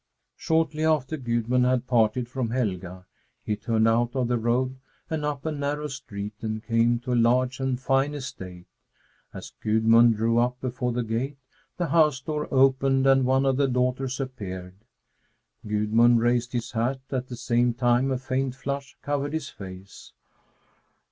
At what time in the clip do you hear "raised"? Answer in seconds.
16.19-16.53